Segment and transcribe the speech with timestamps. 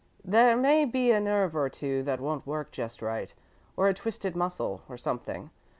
[0.25, 3.31] "There may be a nerve or two that won't work just right,
[3.77, 5.51] or a twisted muscle, or something.